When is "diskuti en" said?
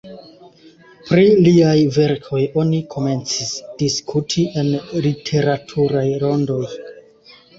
3.83-4.71